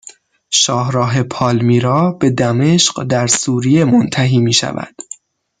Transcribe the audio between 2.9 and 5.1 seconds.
در سوریه منتهی میشود